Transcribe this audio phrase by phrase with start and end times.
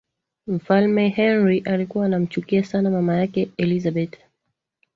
[0.47, 4.17] mfalme henry alikuwa anamchukia sana mama yake elizabeth